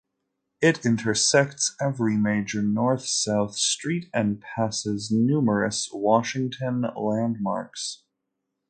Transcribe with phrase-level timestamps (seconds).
[0.61, 8.01] It intersects every major north-south street and passes numerous Washington landmarks.